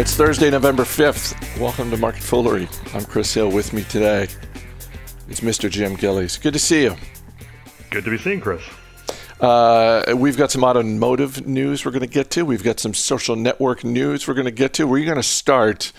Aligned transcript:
It's 0.00 0.16
Thursday, 0.16 0.48
November 0.48 0.84
5th. 0.84 1.60
Welcome 1.60 1.90
to 1.90 1.98
Market 1.98 2.22
Foolery. 2.22 2.66
I'm 2.94 3.04
Chris 3.04 3.34
Hill. 3.34 3.50
With 3.50 3.74
me 3.74 3.84
today 3.84 4.28
It's 5.28 5.40
Mr. 5.40 5.68
Jim 5.68 5.94
Gillies. 5.94 6.38
Good 6.38 6.54
to 6.54 6.58
see 6.58 6.84
you. 6.84 6.96
Good 7.90 8.04
to 8.04 8.10
be 8.10 8.16
seen, 8.16 8.40
Chris. 8.40 8.62
Uh, 9.40 10.14
we've 10.16 10.38
got 10.38 10.50
some 10.50 10.64
automotive 10.64 11.46
news 11.46 11.84
we're 11.84 11.90
going 11.90 12.00
to 12.00 12.06
get 12.06 12.30
to. 12.30 12.46
We've 12.46 12.62
got 12.62 12.80
some 12.80 12.94
social 12.94 13.36
network 13.36 13.84
news 13.84 14.26
we're 14.26 14.32
going 14.32 14.46
to 14.46 14.50
get 14.50 14.72
to. 14.72 14.86
We're 14.86 15.04
going 15.04 15.16
to 15.18 15.22
start 15.22 15.92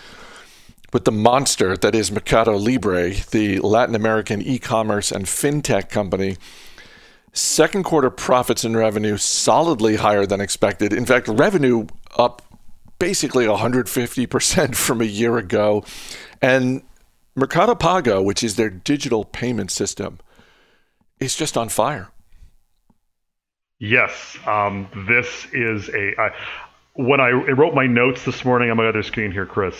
with 0.91 1.05
the 1.05 1.11
monster 1.11 1.77
that 1.77 1.93
is 1.93 2.11
Mercado 2.11 2.57
Libre, 2.57 3.11
the 3.29 3.59
Latin 3.59 3.93
American 3.93 4.41
e 4.41 4.57
commerce 4.57 5.11
and 5.11 5.25
fintech 5.25 5.89
company. 5.89 6.37
Second 7.33 7.83
quarter 7.83 8.09
profits 8.09 8.63
and 8.63 8.75
revenue 8.75 9.17
solidly 9.17 9.97
higher 9.97 10.25
than 10.25 10.41
expected. 10.41 10.91
In 10.91 11.05
fact, 11.05 11.27
revenue 11.27 11.85
up 12.17 12.41
basically 13.01 13.45
150% 13.47 14.75
from 14.75 15.01
a 15.01 15.05
year 15.05 15.39
ago. 15.39 15.83
And 16.39 16.83
Mercado 17.35 17.73
Pago, 17.73 18.21
which 18.21 18.43
is 18.43 18.57
their 18.57 18.69
digital 18.69 19.25
payment 19.25 19.71
system, 19.71 20.19
is 21.19 21.35
just 21.35 21.57
on 21.57 21.69
fire. 21.69 22.09
Yes, 23.79 24.37
um, 24.45 24.87
this 25.07 25.47
is 25.51 25.89
a. 25.89 26.21
I, 26.21 26.31
when 26.93 27.19
I 27.19 27.31
wrote 27.31 27.73
my 27.73 27.87
notes 27.87 28.23
this 28.23 28.45
morning 28.45 28.69
on 28.69 28.77
my 28.77 28.85
other 28.85 29.01
screen 29.01 29.31
here, 29.31 29.47
Chris, 29.47 29.75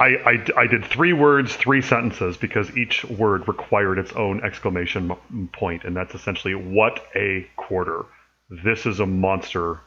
I, 0.00 0.06
I, 0.06 0.46
I, 0.56 0.66
did 0.66 0.84
three 0.84 1.12
words, 1.12 1.54
three 1.54 1.82
sentences, 1.82 2.36
because 2.36 2.76
each 2.76 3.04
word 3.04 3.46
required 3.46 3.98
its 3.98 4.12
own 4.14 4.42
exclamation 4.42 5.12
point, 5.52 5.84
and 5.84 5.94
that's 5.96 6.14
essentially 6.14 6.56
what 6.56 7.00
a 7.14 7.46
quarter. 7.56 8.06
This 8.64 8.86
is 8.86 8.98
a 8.98 9.06
monster 9.06 9.78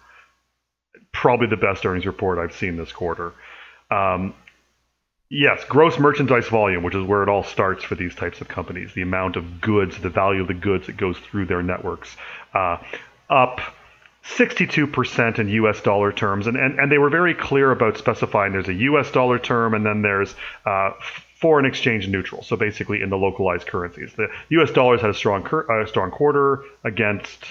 probably 1.14 1.48
the 1.48 1.58
best 1.58 1.86
earnings 1.86 2.06
report 2.06 2.40
I've 2.40 2.56
seen 2.56 2.78
this 2.78 2.92
quarter. 2.92 3.34
Um, 3.90 4.34
yes, 5.30 5.64
gross 5.66 5.98
merchandise 6.00 6.48
volume, 6.48 6.84
which 6.84 6.96
is 6.96 7.06
where 7.06 7.24
it 7.24 7.30
all 7.30 7.44
starts 7.44 7.84
for 7.84 7.96
these 7.96 8.16
types 8.16 8.42
of 8.42 8.48
companies, 8.48 8.94
the 8.94 9.02
amount 9.02 9.36
of 9.36 9.62
goods, 9.62 10.00
the 10.00 10.10
value 10.10 10.42
of 10.42 10.48
the 10.48 10.54
goods 10.54 10.88
that 10.88 10.98
goes 10.98 11.18
through 11.18 11.46
their 11.46 11.64
networks, 11.64 12.16
uh, 12.54 12.78
up 13.30 13.62
62% 14.24 15.40
in 15.40 15.50
US 15.50 15.82
dollar 15.82 16.12
terms. 16.12 16.48
And, 16.48 16.58
and, 16.58 16.80
and 16.80 16.92
they 16.92 16.98
were 16.98 17.10
very 17.10 17.34
clear 17.34 17.72
about 17.72 17.98
specifying 17.98 18.52
there's 18.52 18.68
a 18.68 18.74
US 18.74 19.10
dollar 19.12 19.40
term 19.40 19.74
and 19.74 19.86
then 19.86 20.02
there's 20.02 20.36
uh, 20.66 20.92
foreign 21.40 21.66
exchange 21.66 22.08
neutral. 22.08 22.44
So 22.44 22.56
basically 22.56 23.02
in 23.02 23.10
the 23.10 23.18
localized 23.18 23.68
currencies. 23.68 24.12
The 24.16 24.28
US 24.62 24.72
dollars 24.72 25.02
had 25.02 25.10
a 25.10 25.14
strong, 25.14 25.44
cur- 25.44 25.70
uh, 25.72 25.86
strong 25.88 26.12
quarter 26.12 26.64
against 26.84 27.46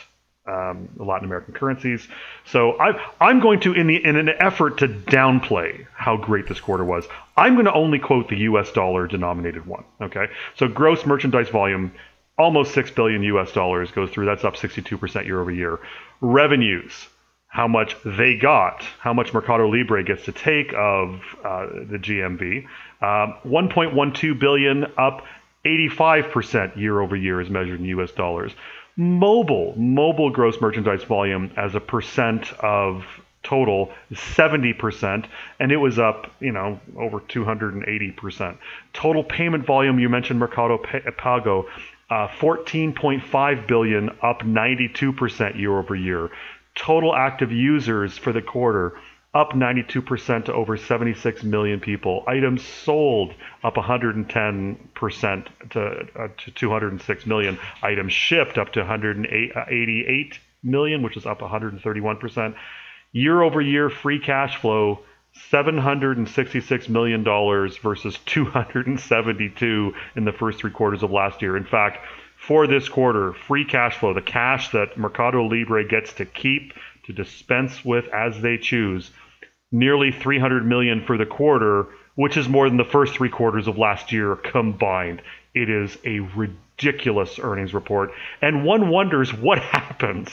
um, 0.46 0.88
Latin 0.96 1.26
American 1.26 1.54
currencies. 1.54 2.06
So 2.46 2.78
I, 2.78 3.00
I'm 3.20 3.40
going 3.40 3.60
to, 3.60 3.72
in 3.72 3.86
the 3.86 4.04
in 4.04 4.16
an 4.16 4.30
effort 4.40 4.78
to 4.78 4.88
downplay 4.88 5.86
how 5.94 6.16
great 6.16 6.48
this 6.48 6.60
quarter 6.60 6.84
was, 6.84 7.04
I'm 7.36 7.54
going 7.54 7.66
to 7.66 7.72
only 7.72 7.98
quote 7.98 8.28
the 8.28 8.38
U.S. 8.38 8.72
dollar 8.72 9.06
denominated 9.06 9.66
one. 9.66 9.84
Okay, 10.00 10.26
so 10.56 10.68
gross 10.68 11.04
merchandise 11.06 11.48
volume, 11.48 11.92
almost 12.38 12.74
six 12.74 12.90
billion 12.90 13.22
U.S. 13.24 13.52
dollars 13.52 13.90
goes 13.90 14.10
through. 14.10 14.26
That's 14.26 14.44
up 14.44 14.54
62% 14.56 15.26
year 15.26 15.40
over 15.40 15.50
year. 15.50 15.78
Revenues, 16.20 17.08
how 17.46 17.68
much 17.68 17.96
they 18.04 18.36
got, 18.36 18.84
how 18.98 19.12
much 19.12 19.32
Mercado 19.34 19.68
Libre 19.68 20.04
gets 20.04 20.24
to 20.24 20.32
take 20.32 20.72
of 20.72 21.20
uh, 21.44 21.66
the 21.90 21.98
GMV, 21.98 22.64
um, 23.02 23.34
1.12 23.44 24.38
billion, 24.38 24.86
up 24.96 25.24
85% 25.64 26.76
year 26.76 27.00
over 27.00 27.16
year 27.16 27.40
as 27.40 27.50
measured 27.50 27.80
in 27.80 27.86
U.S. 27.86 28.12
dollars 28.12 28.52
mobile 29.00 29.74
mobile 29.76 30.30
gross 30.30 30.60
merchandise 30.60 31.02
volume 31.04 31.50
as 31.56 31.74
a 31.74 31.80
percent 31.80 32.52
of 32.60 33.04
total 33.42 33.90
70% 34.12 35.26
and 35.58 35.72
it 35.72 35.78
was 35.78 35.98
up 35.98 36.30
you 36.40 36.52
know 36.52 36.78
over 36.98 37.20
280% 37.20 38.58
total 38.92 39.24
payment 39.24 39.64
volume 39.64 39.98
you 39.98 40.10
mentioned 40.10 40.38
mercado 40.38 40.76
pago 41.16 41.66
uh, 42.10 42.26
14.5 42.26 43.68
billion 43.68 44.10
up 44.20 44.40
92% 44.40 45.58
year 45.58 45.78
over 45.78 45.94
year. 45.94 46.30
Total 46.74 47.14
active 47.14 47.52
users 47.52 48.18
for 48.18 48.32
the 48.32 48.42
quarter 48.42 48.94
up 49.32 49.52
92% 49.52 50.46
to 50.46 50.52
over 50.52 50.76
76 50.76 51.42
million 51.44 51.78
people. 51.78 52.24
Items 52.26 52.64
sold 52.64 53.32
up 53.62 53.74
110% 53.74 55.46
to, 55.70 55.80
uh, 55.80 56.28
to 56.36 56.50
206 56.50 57.26
million. 57.26 57.58
Items 57.82 58.12
shipped 58.12 58.58
up 58.58 58.72
to 58.72 58.80
188 58.80 60.38
million, 60.62 61.02
which 61.02 61.16
is 61.16 61.26
up 61.26 61.40
131%. 61.40 62.54
Year 63.12 63.42
over 63.42 63.60
year 63.60 63.88
free 63.88 64.18
cash 64.18 64.56
flow. 64.56 65.00
$766 65.52 66.88
million 66.88 67.22
versus 67.22 68.18
272 68.26 69.94
in 70.16 70.24
the 70.24 70.32
first 70.32 70.58
three 70.58 70.72
quarters 70.72 71.04
of 71.04 71.12
last 71.12 71.40
year. 71.40 71.56
In 71.56 71.64
fact, 71.64 72.04
for 72.36 72.66
this 72.66 72.88
quarter, 72.88 73.32
free 73.32 73.64
cash 73.64 73.96
flow, 73.98 74.12
the 74.12 74.22
cash 74.22 74.70
that 74.70 74.96
Mercado 74.96 75.44
Libre 75.44 75.84
gets 75.86 76.14
to 76.14 76.24
keep 76.24 76.72
to 77.12 77.22
dispense 77.22 77.84
with 77.84 78.06
as 78.08 78.40
they 78.40 78.58
choose, 78.58 79.10
nearly 79.72 80.12
300 80.12 80.66
million 80.66 81.04
for 81.04 81.16
the 81.16 81.26
quarter, 81.26 81.86
which 82.14 82.36
is 82.36 82.48
more 82.48 82.68
than 82.68 82.76
the 82.76 82.84
first 82.84 83.14
three 83.14 83.28
quarters 83.28 83.66
of 83.66 83.78
last 83.78 84.12
year 84.12 84.36
combined. 84.36 85.22
It 85.54 85.68
is 85.68 85.96
a 86.04 86.20
ridiculous 86.20 87.38
earnings 87.38 87.74
report, 87.74 88.10
and 88.40 88.64
one 88.64 88.88
wonders 88.88 89.32
what 89.32 89.58
happens. 89.62 90.28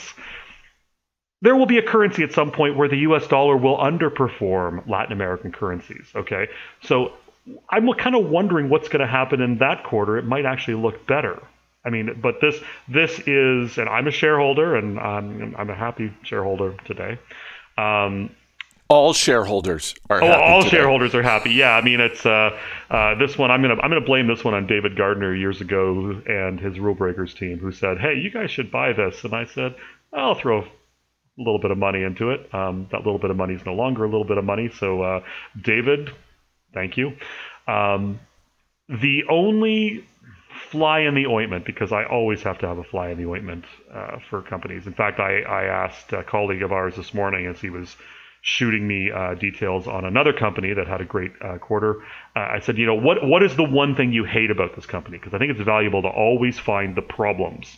There 1.42 1.56
will 1.56 1.68
be 1.68 1.78
a 1.78 1.84
currency 1.84 2.24
at 2.24 2.34
some 2.34 2.52
point 2.52 2.78
where 2.78 2.90
the 2.90 2.98
US 2.98 3.28
dollar 3.28 3.56
will 3.56 3.78
underperform 3.78 4.88
Latin 4.88 5.14
American 5.14 5.52
currencies, 5.52 6.12
okay? 6.16 6.48
So 6.82 7.14
I'm 7.70 7.92
kind 7.94 8.16
of 8.16 8.26
wondering 8.26 8.70
what's 8.70 8.88
going 8.90 9.02
to 9.02 9.08
happen 9.08 9.42
in 9.42 9.60
that 9.60 9.84
quarter. 9.84 10.18
It 10.18 10.26
might 10.26 10.46
actually 10.46 10.82
look 10.82 11.06
better. 11.06 11.42
I 11.88 11.90
mean, 11.90 12.20
but 12.22 12.42
this 12.42 12.60
this 12.90 13.18
is, 13.26 13.78
and 13.78 13.88
I'm 13.88 14.08
a 14.08 14.12
shareholder, 14.12 14.76
and 14.76 15.00
I'm, 15.00 15.56
I'm 15.58 15.70
a 15.70 15.76
happy 15.76 16.14
shareholder 16.22 16.76
today. 16.84 17.18
Um, 17.78 18.32
all 18.90 19.14
shareholders 19.14 19.96
are 20.10 20.22
oh, 20.22 20.28
all 20.28 20.64
today. 20.64 20.78
shareholders 20.78 21.16
are 21.16 21.24
happy. 21.24 21.52
Yeah, 21.52 21.72
I 21.72 21.82
mean 21.82 22.02
it's 22.02 22.26
uh, 22.26 22.58
uh, 22.90 23.16
this 23.16 23.38
one. 23.38 23.52
I'm 23.52 23.62
gonna 23.62 23.76
I'm 23.76 23.90
gonna 23.90 24.02
blame 24.02 24.28
this 24.28 24.44
one 24.44 24.54
on 24.54 24.68
David 24.68 24.98
Gardner 24.98 25.34
years 25.34 25.62
ago 25.62 26.22
and 26.26 26.60
his 26.60 26.78
rule 26.78 26.94
breakers 26.94 27.34
team 27.34 27.58
who 27.58 27.72
said, 27.72 28.00
"Hey, 28.00 28.16
you 28.16 28.32
guys 28.32 28.52
should 28.52 28.70
buy 28.70 28.92
this," 28.92 29.24
and 29.24 29.34
I 29.34 29.46
said, 29.46 29.76
"I'll 30.14 30.36
throw." 30.36 30.66
A 31.40 31.44
little 31.44 31.60
bit 31.60 31.70
of 31.70 31.78
money 31.78 32.02
into 32.02 32.32
it. 32.32 32.52
Um, 32.52 32.88
that 32.92 33.06
little 33.06 33.20
bit 33.20 33.30
of 33.30 33.38
money 33.38 33.54
is 33.54 33.64
no 33.64 33.76
longer 33.76 34.04
a 34.04 34.10
little 34.10 34.26
bit 34.26 34.40
of 34.40 34.44
money. 34.44 34.72
So, 34.80 35.04
uh, 35.04 35.22
David, 35.62 36.10
thank 36.74 36.98
you. 36.98 37.16
Um, 37.68 38.20
the 38.90 39.26
only 39.30 40.04
fly 40.58 41.02
in 41.02 41.16
the 41.16 41.26
ointment, 41.28 41.66
because 41.66 41.92
I 41.92 42.06
always 42.06 42.44
have 42.44 42.60
to 42.60 42.68
have 42.68 42.78
a 42.78 42.84
fly 42.84 43.10
in 43.10 43.18
the 43.18 43.26
ointment 43.26 43.66
uh, 43.94 44.18
for 44.30 44.42
companies. 44.42 44.88
In 44.88 44.94
fact, 44.94 45.20
I, 45.20 45.42
I 45.42 45.64
asked 45.66 46.14
a 46.14 46.24
colleague 46.24 46.64
of 46.64 46.72
ours 46.72 46.96
this 46.96 47.14
morning 47.14 47.48
as 47.48 47.60
he 47.60 47.70
was 47.70 47.96
shooting 48.42 48.88
me 48.88 49.12
uh, 49.12 49.34
details 49.34 49.88
on 49.88 50.06
another 50.06 50.32
company 50.32 50.74
that 50.74 50.88
had 50.88 51.02
a 51.02 51.06
great 51.06 51.32
uh, 51.42 51.58
quarter. 51.58 52.02
Uh, 52.36 52.40
I 52.40 52.60
said, 52.62 52.78
you 52.78 52.86
know, 52.86 52.96
what 52.96 53.26
what 53.26 53.44
is 53.44 53.56
the 53.56 53.64
one 53.64 53.96
thing 53.96 54.14
you 54.14 54.24
hate 54.24 54.52
about 54.52 54.76
this 54.76 54.86
company? 54.86 55.18
Because 55.18 55.34
I 55.34 55.38
think 55.38 55.52
it's 55.52 55.62
valuable 55.62 56.02
to 56.04 56.08
always 56.08 56.58
find 56.58 56.96
the 56.96 57.02
problems. 57.02 57.76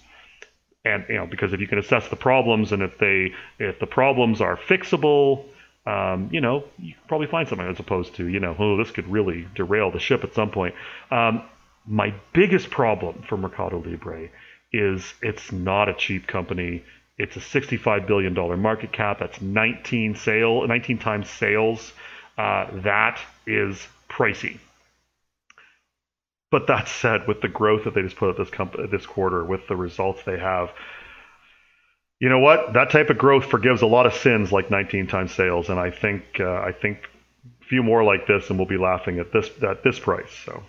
And 0.85 1.05
you 1.09 1.15
know, 1.15 1.25
because 1.25 1.53
if 1.53 1.59
you 1.59 1.67
can 1.67 1.79
assess 1.79 2.07
the 2.07 2.15
problems, 2.15 2.71
and 2.71 2.81
if 2.83 2.97
they 2.99 3.33
if 3.57 3.79
the 3.79 3.87
problems 3.87 4.41
are 4.41 4.57
fixable, 4.57 5.45
um, 5.85 6.29
you 6.31 6.41
know, 6.41 6.63
you 6.77 6.93
can 6.93 7.03
probably 7.07 7.27
find 7.27 7.47
something 7.47 7.67
as 7.67 7.79
opposed 7.79 8.15
to 8.15 8.27
you 8.27 8.39
know, 8.39 8.55
oh, 8.57 8.77
this 8.77 8.91
could 8.91 9.07
really 9.07 9.47
derail 9.55 9.91
the 9.91 9.99
ship 9.99 10.23
at 10.23 10.33
some 10.33 10.51
point. 10.51 10.75
Um, 11.09 11.43
my 11.89 12.13
biggest 12.31 12.69
problem 12.69 13.23
for 13.27 13.35
Mercado 13.35 13.83
Libre 13.85 14.29
is 14.71 15.13
it's 15.21 15.51
not 15.51 15.89
a 15.89 15.93
cheap 15.95 16.27
company 16.27 16.83
it's 17.19 17.35
a 17.35 17.41
$65 17.41 18.07
billion 18.07 18.33
market 18.61 18.93
cap. 18.93 19.19
That's 19.19 19.41
19 19.41 20.15
sale, 20.15 20.65
19 20.65 20.97
times 20.99 21.29
sales. 21.29 21.91
Uh, 22.37 22.67
that 22.83 23.19
is 23.45 23.85
pricey. 24.09 24.57
But 26.49 26.67
that 26.67 26.87
said, 26.87 27.27
with 27.27 27.41
the 27.41 27.49
growth 27.49 27.83
that 27.83 27.93
they 27.93 28.01
just 28.01 28.15
put 28.15 28.29
up 28.29 28.37
this 28.37 28.49
company 28.49 28.87
this 28.87 29.05
quarter, 29.05 29.43
with 29.43 29.67
the 29.67 29.75
results 29.75 30.23
they 30.23 30.39
have, 30.39 30.71
you 32.19 32.29
know 32.29 32.39
what? 32.39 32.73
That 32.73 32.89
type 32.89 33.09
of 33.09 33.17
growth 33.17 33.45
forgives 33.45 33.81
a 33.81 33.85
lot 33.85 34.05
of 34.05 34.13
sins, 34.13 34.51
like 34.51 34.71
19 34.71 35.07
times 35.07 35.33
sales. 35.33 35.69
And 35.69 35.79
I 35.79 35.91
think 35.91 36.23
uh, 36.39 36.61
I 36.61 36.71
think 36.71 36.99
a 37.61 37.65
few 37.65 37.83
more 37.83 38.03
like 38.03 38.27
this, 38.27 38.49
and 38.49 38.57
we'll 38.57 38.67
be 38.67 38.77
laughing 38.77 39.19
at 39.19 39.31
this 39.31 39.49
at 39.61 39.83
this 39.83 39.99
price. 39.99 40.31
So. 40.45 40.63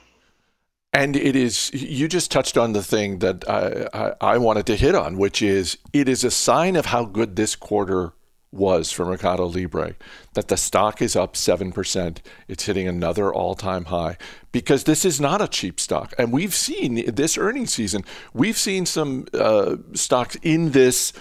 And 0.92 1.14
it 1.14 1.36
is, 1.36 1.72
you 1.72 2.08
just 2.08 2.32
touched 2.32 2.58
on 2.58 2.72
the 2.72 2.82
thing 2.82 3.20
that 3.20 3.48
I, 3.48 3.86
I, 3.94 4.12
I, 4.20 4.38
wanted 4.38 4.66
to 4.66 4.76
hit 4.76 4.96
on, 4.96 5.18
which 5.18 5.40
is 5.40 5.78
it 5.92 6.08
is 6.08 6.24
a 6.24 6.32
sign 6.32 6.74
of 6.74 6.86
how 6.86 7.04
good 7.04 7.36
this 7.36 7.54
quarter 7.54 8.12
was 8.52 8.90
for 8.90 9.04
Mercado 9.04 9.46
Libre 9.46 9.94
that 10.34 10.48
the 10.48 10.56
stock 10.56 11.00
is 11.00 11.14
up 11.14 11.34
7%. 11.34 12.18
It's 12.48 12.64
hitting 12.64 12.88
another 12.88 13.32
all 13.32 13.54
time 13.54 13.86
high 13.86 14.16
because 14.50 14.84
this 14.84 15.04
is 15.04 15.20
not 15.20 15.40
a 15.40 15.46
cheap 15.46 15.78
stock. 15.78 16.12
And 16.18 16.32
we've 16.32 16.54
seen 16.54 17.14
this 17.14 17.38
earnings 17.38 17.72
season, 17.72 18.04
we've 18.34 18.58
seen 18.58 18.86
some 18.86 19.26
uh, 19.32 19.76
stocks 19.94 20.36
in 20.42 20.72
this 20.72 21.12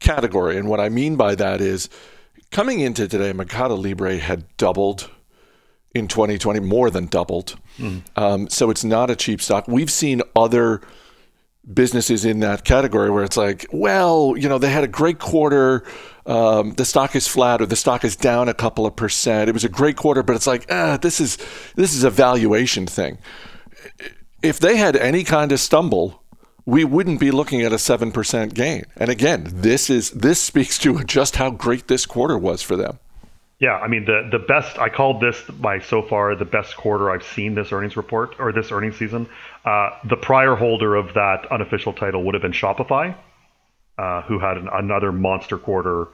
category. 0.00 0.58
And 0.58 0.68
what 0.68 0.80
I 0.80 0.90
mean 0.90 1.16
by 1.16 1.34
that 1.36 1.62
is 1.62 1.88
coming 2.50 2.80
into 2.80 3.08
today, 3.08 3.32
Mercado 3.32 3.74
Libre 3.74 4.18
had 4.18 4.44
doubled 4.58 5.10
in 5.94 6.08
2020, 6.08 6.60
more 6.60 6.90
than 6.90 7.06
doubled. 7.06 7.56
Mm. 7.78 8.02
Um, 8.16 8.48
so 8.48 8.70
it's 8.70 8.84
not 8.84 9.10
a 9.10 9.16
cheap 9.16 9.40
stock. 9.40 9.66
We've 9.68 9.90
seen 9.90 10.22
other 10.34 10.80
businesses 11.72 12.24
in 12.24 12.40
that 12.40 12.64
category 12.64 13.10
where 13.10 13.24
it's 13.24 13.36
like, 13.36 13.66
well, 13.72 14.34
you 14.36 14.48
know, 14.48 14.58
they 14.58 14.70
had 14.70 14.84
a 14.84 14.88
great 14.88 15.18
quarter. 15.18 15.84
Um, 16.26 16.72
the 16.74 16.84
stock 16.84 17.16
is 17.16 17.26
flat 17.26 17.62
or 17.62 17.66
the 17.66 17.76
stock 17.76 18.04
is 18.04 18.16
down 18.16 18.48
a 18.48 18.54
couple 18.54 18.86
of 18.86 18.96
percent. 18.96 19.48
It 19.48 19.52
was 19.52 19.64
a 19.64 19.68
great 19.68 19.96
quarter, 19.96 20.22
but 20.22 20.36
it's 20.36 20.46
like, 20.46 20.66
ah, 20.70 20.98
this 21.00 21.20
is 21.20 21.38
this 21.76 21.94
is 21.94 22.04
a 22.04 22.10
valuation 22.10 22.86
thing. 22.86 23.18
If 24.42 24.58
they 24.58 24.76
had 24.76 24.96
any 24.96 25.24
kind 25.24 25.52
of 25.52 25.60
stumble, 25.60 26.22
we 26.66 26.84
wouldn't 26.84 27.20
be 27.20 27.30
looking 27.30 27.62
at 27.62 27.72
a 27.72 27.78
seven 27.78 28.12
percent 28.12 28.54
gain. 28.54 28.84
And 28.96 29.10
again, 29.10 29.46
this 29.46 29.88
is 29.88 30.10
this 30.10 30.40
speaks 30.40 30.78
to 30.80 31.02
just 31.04 31.36
how 31.36 31.50
great 31.50 31.88
this 31.88 32.04
quarter 32.06 32.36
was 32.36 32.62
for 32.62 32.76
them. 32.76 32.98
Yeah, 33.64 33.78
I 33.78 33.88
mean 33.88 34.04
the 34.04 34.28
the 34.30 34.38
best. 34.38 34.78
I 34.78 34.90
called 34.90 35.22
this 35.22 35.40
by 35.40 35.78
so 35.78 36.02
far 36.02 36.34
the 36.36 36.44
best 36.44 36.76
quarter 36.76 37.10
I've 37.10 37.24
seen 37.24 37.54
this 37.54 37.72
earnings 37.72 37.96
report 37.96 38.34
or 38.38 38.52
this 38.52 38.70
earnings 38.70 38.96
season. 38.98 39.26
Uh, 39.64 39.88
the 40.04 40.18
prior 40.18 40.54
holder 40.54 40.94
of 40.96 41.14
that 41.14 41.50
unofficial 41.50 41.94
title 41.94 42.24
would 42.24 42.34
have 42.34 42.42
been 42.42 42.52
Shopify, 42.52 43.16
uh, 43.96 44.20
who 44.28 44.38
had 44.38 44.58
an, 44.58 44.68
another 44.70 45.12
monster 45.12 45.56
quarter, 45.56 46.08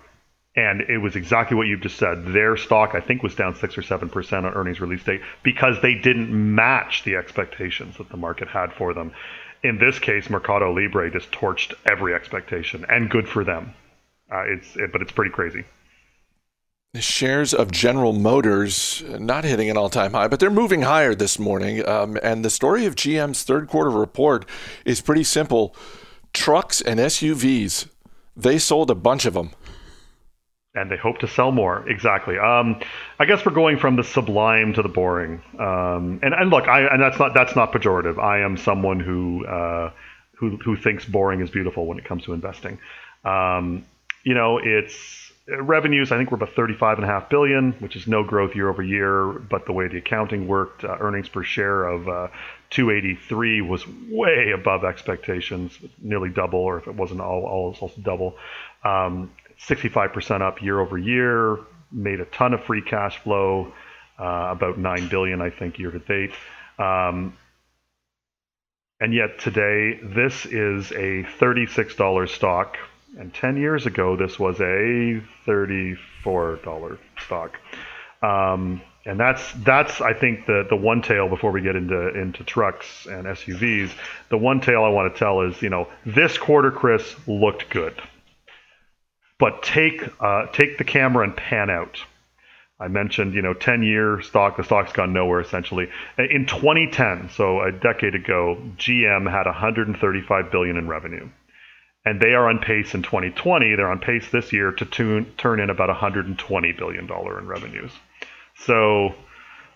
and 0.54 0.82
it 0.82 0.98
was 0.98 1.16
exactly 1.16 1.56
what 1.56 1.66
you've 1.66 1.80
just 1.80 1.96
said. 1.96 2.24
Their 2.26 2.56
stock, 2.56 2.94
I 2.94 3.00
think, 3.00 3.24
was 3.24 3.34
down 3.34 3.56
six 3.56 3.76
or 3.76 3.82
seven 3.82 4.08
percent 4.10 4.46
on 4.46 4.54
earnings 4.54 4.80
release 4.80 5.02
date 5.02 5.22
because 5.42 5.82
they 5.82 5.96
didn't 5.96 6.30
match 6.30 7.02
the 7.02 7.16
expectations 7.16 7.96
that 7.96 8.10
the 8.10 8.16
market 8.16 8.46
had 8.46 8.72
for 8.74 8.94
them. 8.94 9.10
In 9.64 9.76
this 9.78 9.98
case, 9.98 10.30
Mercado 10.30 10.72
Libre 10.72 11.10
just 11.10 11.32
torched 11.32 11.74
every 11.84 12.14
expectation, 12.14 12.86
and 12.88 13.10
good 13.10 13.28
for 13.28 13.42
them. 13.42 13.74
Uh, 14.30 14.44
it's 14.46 14.76
it, 14.76 14.92
but 14.92 15.02
it's 15.02 15.10
pretty 15.10 15.32
crazy. 15.32 15.64
Shares 16.98 17.54
of 17.54 17.70
General 17.70 18.12
Motors 18.12 19.04
not 19.06 19.44
hitting 19.44 19.70
an 19.70 19.76
all 19.76 19.88
time 19.88 20.12
high, 20.12 20.26
but 20.26 20.40
they're 20.40 20.50
moving 20.50 20.82
higher 20.82 21.14
this 21.14 21.38
morning. 21.38 21.86
Um, 21.86 22.18
and 22.20 22.44
the 22.44 22.50
story 22.50 22.84
of 22.84 22.96
GM's 22.96 23.44
third 23.44 23.68
quarter 23.68 23.90
report 23.90 24.44
is 24.84 25.00
pretty 25.00 25.22
simple 25.22 25.76
trucks 26.32 26.80
and 26.80 26.98
SUVs, 26.98 27.88
they 28.36 28.58
sold 28.58 28.90
a 28.90 28.94
bunch 28.94 29.24
of 29.24 29.34
them. 29.34 29.50
And 30.74 30.90
they 30.90 30.96
hope 30.96 31.18
to 31.18 31.28
sell 31.28 31.50
more. 31.50 31.88
Exactly. 31.88 32.38
Um, 32.38 32.80
I 33.18 33.24
guess 33.24 33.44
we're 33.44 33.52
going 33.52 33.76
from 33.76 33.96
the 33.96 34.04
sublime 34.04 34.72
to 34.74 34.82
the 34.82 34.88
boring. 34.88 35.42
Um, 35.58 36.20
and, 36.22 36.32
and 36.32 36.50
look, 36.50 36.68
I, 36.68 36.82
and 36.82 37.02
that's 37.02 37.18
not 37.18 37.34
that's 37.34 37.56
not 37.56 37.72
pejorative. 37.72 38.22
I 38.22 38.40
am 38.40 38.56
someone 38.56 39.00
who 39.00 39.44
uh, 39.46 39.90
who 40.34 40.56
who 40.58 40.76
thinks 40.76 41.04
boring 41.04 41.40
is 41.40 41.50
beautiful 41.50 41.86
when 41.86 41.98
it 41.98 42.04
comes 42.04 42.24
to 42.24 42.32
investing. 42.32 42.78
Um, 43.24 43.84
you 44.22 44.34
know, 44.34 44.58
it's 44.58 45.19
revenues, 45.58 46.12
I 46.12 46.16
think, 46.16 46.30
were 46.30 46.36
about 46.36 46.54
35.5 46.54 47.28
billion, 47.28 47.72
which 47.74 47.96
is 47.96 48.06
no 48.06 48.22
growth 48.22 48.54
year 48.54 48.68
over 48.68 48.82
year. 48.82 49.26
But 49.26 49.66
the 49.66 49.72
way 49.72 49.88
the 49.88 49.98
accounting 49.98 50.46
worked, 50.46 50.84
uh, 50.84 50.96
earnings 51.00 51.28
per 51.28 51.42
share 51.42 51.84
of 51.84 52.08
uh, 52.08 52.28
283 52.70 53.62
was 53.62 53.86
way 54.08 54.52
above 54.52 54.84
expectations, 54.84 55.78
nearly 56.00 56.30
double, 56.30 56.60
or 56.60 56.78
if 56.78 56.86
it 56.86 56.94
wasn't 56.94 57.20
all, 57.20 57.44
also 57.44 57.90
double. 58.02 58.36
Um, 58.84 59.32
65% 59.58 60.40
up 60.40 60.62
year 60.62 60.80
over 60.80 60.96
year, 60.96 61.58
made 61.92 62.20
a 62.20 62.24
ton 62.26 62.54
of 62.54 62.64
free 62.64 62.82
cash 62.82 63.18
flow, 63.18 63.72
uh, 64.18 64.48
about 64.50 64.78
9 64.78 65.08
billion, 65.08 65.40
I 65.40 65.50
think, 65.50 65.78
year 65.78 65.90
to 65.90 65.98
date. 65.98 66.32
Um, 66.78 67.36
and 69.00 69.14
yet 69.14 69.38
today, 69.38 69.98
this 70.02 70.46
is 70.46 70.92
a 70.92 71.24
$36 71.38 72.28
stock 72.28 72.76
and 73.18 73.34
10 73.34 73.56
years 73.56 73.86
ago, 73.86 74.16
this 74.16 74.38
was 74.38 74.60
a 74.60 75.22
$34 75.46 76.98
stock. 77.18 77.58
Um, 78.22 78.82
and 79.06 79.18
that's 79.18 79.52
that's 79.64 80.00
I 80.02 80.12
think 80.12 80.46
the 80.46 80.66
the 80.68 80.76
one 80.76 81.00
tale 81.00 81.28
before 81.28 81.52
we 81.52 81.62
get 81.62 81.74
into 81.74 82.08
into 82.08 82.44
trucks 82.44 83.06
and 83.06 83.24
SUVs. 83.24 83.90
The 84.28 84.36
one 84.36 84.60
tale 84.60 84.84
I 84.84 84.90
want 84.90 85.14
to 85.14 85.18
tell 85.18 85.40
is 85.40 85.60
you 85.62 85.70
know 85.70 85.88
this 86.04 86.36
quarter, 86.36 86.70
Chris 86.70 87.16
looked 87.26 87.70
good, 87.70 88.00
but 89.38 89.62
take 89.62 90.02
uh, 90.20 90.46
take 90.52 90.76
the 90.76 90.84
camera 90.84 91.24
and 91.24 91.34
pan 91.34 91.70
out. 91.70 91.98
I 92.78 92.88
mentioned 92.88 93.32
you 93.32 93.40
know 93.40 93.54
10 93.54 93.82
year 93.82 94.20
stock. 94.20 94.58
The 94.58 94.64
stock's 94.64 94.92
gone 94.92 95.14
nowhere 95.14 95.40
essentially. 95.40 95.88
In 96.18 96.44
2010, 96.44 97.30
so 97.30 97.62
a 97.62 97.72
decade 97.72 98.14
ago, 98.14 98.62
GM 98.76 99.30
had 99.30 99.46
135 99.46 100.52
billion 100.52 100.76
in 100.76 100.88
revenue 100.88 101.30
and 102.04 102.20
they 102.20 102.32
are 102.32 102.48
on 102.48 102.58
pace 102.58 102.94
in 102.94 103.02
2020. 103.02 103.74
They're 103.74 103.90
on 103.90 103.98
pace 103.98 104.28
this 104.30 104.52
year 104.52 104.72
to 104.72 104.84
tune, 104.84 105.32
turn 105.36 105.60
in 105.60 105.70
about 105.70 105.88
120 105.88 106.72
billion 106.72 107.06
dollar 107.06 107.38
in 107.38 107.46
revenues. 107.46 107.92
So, 108.64 109.14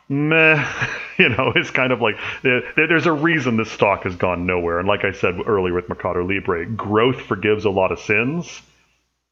meh, 0.08 0.66
you 1.18 1.28
know, 1.28 1.52
it's 1.54 1.70
kind 1.70 1.92
of 1.92 2.00
like 2.00 2.16
there's 2.42 3.06
a 3.06 3.12
reason 3.12 3.56
this 3.56 3.70
stock 3.70 4.04
has 4.04 4.16
gone 4.16 4.46
nowhere. 4.46 4.78
And 4.78 4.88
like 4.88 5.04
I 5.04 5.12
said 5.12 5.34
earlier 5.46 5.74
with 5.74 5.88
Mercado 5.88 6.24
Libre, 6.24 6.66
growth 6.66 7.20
forgives 7.20 7.64
a 7.64 7.70
lot 7.70 7.92
of 7.92 7.98
sins, 7.98 8.62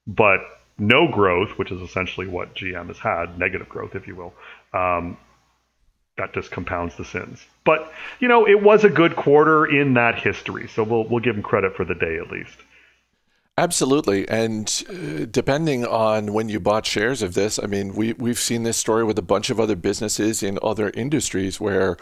but 0.07 0.41
no 0.79 1.09
growth, 1.09 1.51
which 1.59 1.71
is 1.71 1.81
essentially 1.81 2.27
what 2.27 2.55
GM 2.55 2.89
has 2.89 2.99
had, 2.99 3.39
negative 3.39 3.69
growth, 3.69 3.95
if 3.95 4.07
you 4.07 4.17
will. 4.17 4.35
Um, 4.73 5.17
that 6.19 6.35
just 6.35 6.51
compounds 6.51 6.95
the 6.97 7.05
sins. 7.07 7.45
But 7.65 7.91
you 8.21 8.29
know, 8.29 8.47
it 8.47 8.63
was 8.63 8.85
a 8.85 8.91
good 8.91 9.17
quarter 9.17 9.65
in 9.65 9.95
that 9.95 10.19
history, 10.19 10.69
so 10.69 10.83
we'll 10.83 11.09
we'll 11.09 11.21
give 11.21 11.35
them 11.35 11.43
credit 11.43 11.75
for 11.75 11.85
the 11.85 11.95
day 11.95 12.19
at 12.19 12.31
least. 12.31 12.59
Absolutely, 13.59 14.27
and 14.29 14.83
uh, 14.89 15.27
depending 15.31 15.85
on 15.85 16.33
when 16.33 16.49
you 16.49 16.59
bought 16.59 16.87
shares 16.87 17.21
of 17.21 17.35
this, 17.35 17.59
I 17.63 17.67
mean, 17.67 17.95
we 17.95 18.15
we've 18.15 18.39
seen 18.39 18.63
this 18.63 18.79
story 18.79 19.05
with 19.05 19.19
a 19.19 19.23
bunch 19.23 19.51
of 19.51 19.61
other 19.61 19.77
businesses 19.77 20.43
in 20.43 20.59
other 20.63 20.91
industries 20.95 21.61
where, 21.61 21.99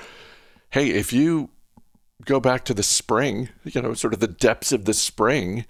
hey, 0.70 0.90
if 0.90 1.12
you 1.12 1.50
go 2.24 2.38
back 2.38 2.64
to 2.66 2.74
the 2.74 2.84
spring, 2.84 3.48
you 3.64 3.82
know, 3.82 3.94
sort 3.94 4.14
of 4.14 4.20
the 4.20 4.28
depths 4.28 4.70
of 4.70 4.84
the 4.84 4.94
spring, 4.94 5.64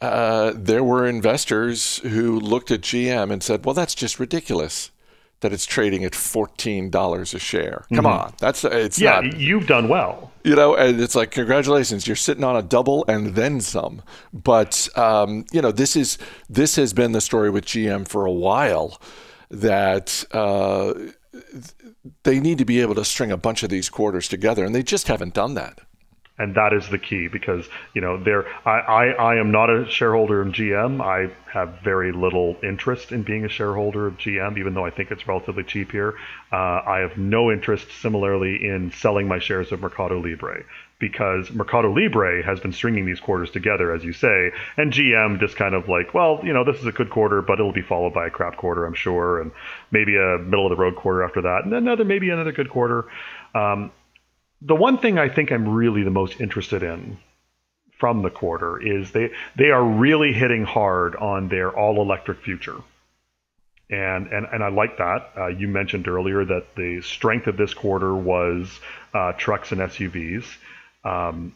uh, 0.00 0.52
there 0.56 0.82
were 0.84 1.06
investors 1.06 1.98
who 1.98 2.40
looked 2.40 2.70
at 2.70 2.80
GM 2.80 3.30
and 3.30 3.42
said, 3.42 3.66
"Well, 3.66 3.74
that's 3.74 3.94
just 3.94 4.18
ridiculous." 4.18 4.90
That 5.40 5.52
it's 5.52 5.66
trading 5.66 6.04
at 6.04 6.14
fourteen 6.14 6.90
dollars 6.90 7.34
a 7.34 7.38
share. 7.38 7.84
Come 7.92 8.04
mm-hmm. 8.04 8.06
on, 8.06 8.34
that's 8.38 8.64
it's 8.64 8.98
yeah. 8.98 9.20
Not, 9.20 9.38
you've 9.38 9.66
done 9.66 9.88
well. 9.88 10.32
You 10.42 10.56
know, 10.56 10.74
and 10.74 11.00
it's 11.00 11.14
like 11.14 11.30
congratulations, 11.30 12.06
you're 12.06 12.16
sitting 12.16 12.44
on 12.44 12.56
a 12.56 12.62
double 12.62 13.04
and 13.08 13.34
then 13.34 13.60
some. 13.60 14.02
But 14.32 14.88
um, 14.96 15.44
you 15.52 15.60
know, 15.60 15.72
this 15.72 15.96
is 15.96 16.18
this 16.48 16.76
has 16.76 16.92
been 16.92 17.12
the 17.12 17.20
story 17.20 17.50
with 17.50 17.64
GM 17.64 18.08
for 18.08 18.26
a 18.26 18.32
while 18.32 19.00
that. 19.50 20.24
Uh, 20.32 20.94
they 22.22 22.40
need 22.40 22.58
to 22.58 22.64
be 22.64 22.80
able 22.80 22.94
to 22.94 23.04
string 23.04 23.30
a 23.30 23.36
bunch 23.36 23.62
of 23.62 23.70
these 23.70 23.88
quarters 23.88 24.26
together, 24.26 24.64
and 24.64 24.74
they 24.74 24.82
just 24.82 25.06
haven't 25.06 25.34
done 25.34 25.54
that 25.54 25.80
and 26.40 26.54
that 26.54 26.72
is 26.72 26.88
the 26.88 26.98
key 26.98 27.28
because 27.28 27.68
you 27.94 28.00
know 28.00 28.22
there 28.22 28.46
I, 28.66 28.70
I, 28.70 29.04
I 29.06 29.34
am 29.36 29.52
not 29.52 29.68
a 29.70 29.86
shareholder 29.88 30.42
in 30.42 30.52
GM. 30.52 31.00
I 31.00 31.32
have 31.52 31.80
very 31.84 32.12
little 32.12 32.56
interest 32.62 33.12
in 33.12 33.22
being 33.22 33.44
a 33.44 33.48
shareholder 33.48 34.06
of 34.06 34.16
GM, 34.16 34.58
even 34.58 34.74
though 34.74 34.86
I 34.86 34.90
think 34.90 35.10
it's 35.10 35.28
relatively 35.28 35.64
cheap 35.64 35.92
here. 35.92 36.14
Uh, 36.50 36.56
I 36.56 36.98
have 37.00 37.18
no 37.18 37.50
interest, 37.50 37.88
similarly, 38.00 38.64
in 38.64 38.92
selling 38.92 39.28
my 39.28 39.38
shares 39.38 39.70
of 39.72 39.80
Mercado 39.80 40.20
Libre 40.20 40.64
because 40.98 41.50
Mercado 41.50 41.90
Libre 41.92 42.42
has 42.44 42.60
been 42.60 42.72
stringing 42.72 43.06
these 43.06 43.20
quarters 43.20 43.50
together, 43.50 43.92
as 43.92 44.04
you 44.04 44.12
say, 44.12 44.52
and 44.76 44.92
GM 44.92 45.40
just 45.40 45.56
kind 45.56 45.74
of 45.74 45.88
like, 45.88 46.14
well, 46.14 46.40
you 46.44 46.52
know, 46.52 46.62
this 46.62 46.78
is 46.78 46.86
a 46.86 46.92
good 46.92 47.10
quarter, 47.10 47.42
but 47.42 47.58
it'll 47.58 47.72
be 47.72 47.82
followed 47.82 48.12
by 48.12 48.26
a 48.26 48.30
crap 48.30 48.56
quarter, 48.56 48.84
I'm 48.84 48.94
sure, 48.94 49.40
and 49.40 49.50
maybe 49.90 50.16
a 50.16 50.38
middle 50.38 50.66
of 50.66 50.70
the 50.70 50.80
road 50.80 50.96
quarter 50.96 51.24
after 51.24 51.42
that, 51.42 51.62
and 51.64 51.72
another 51.72 52.04
maybe 52.04 52.28
another 52.30 52.52
good 52.52 52.70
quarter. 52.70 53.06
Um, 53.54 53.90
the 54.62 54.74
one 54.74 54.98
thing 54.98 55.18
I 55.18 55.28
think 55.28 55.50
I'm 55.50 55.68
really 55.68 56.02
the 56.02 56.10
most 56.10 56.40
interested 56.40 56.82
in 56.82 57.18
from 57.98 58.22
the 58.22 58.30
quarter 58.30 58.80
is 58.80 59.10
they 59.12 59.30
they 59.56 59.70
are 59.70 59.84
really 59.84 60.32
hitting 60.32 60.64
hard 60.64 61.16
on 61.16 61.48
their 61.48 61.70
all 61.70 62.00
electric 62.00 62.40
future. 62.40 62.76
And, 63.92 64.28
and, 64.28 64.46
and 64.52 64.62
I 64.62 64.68
like 64.68 64.98
that. 64.98 65.30
Uh, 65.36 65.46
you 65.48 65.66
mentioned 65.66 66.06
earlier 66.06 66.44
that 66.44 66.76
the 66.76 67.00
strength 67.02 67.48
of 67.48 67.56
this 67.56 67.74
quarter 67.74 68.14
was 68.14 68.78
uh, 69.12 69.32
trucks 69.32 69.72
and 69.72 69.80
SUVs. 69.80 70.44
Um, 71.02 71.54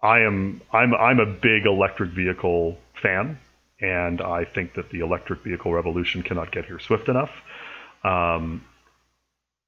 I 0.00 0.20
am 0.20 0.60
I'm 0.70 0.94
I'm 0.94 1.18
a 1.18 1.26
big 1.26 1.66
electric 1.66 2.10
vehicle 2.10 2.78
fan, 3.02 3.38
and 3.80 4.20
I 4.20 4.44
think 4.44 4.74
that 4.74 4.90
the 4.90 5.00
electric 5.00 5.42
vehicle 5.42 5.72
revolution 5.72 6.22
cannot 6.22 6.52
get 6.52 6.66
here 6.66 6.78
swift 6.78 7.08
enough. 7.08 7.32
Um, 8.04 8.64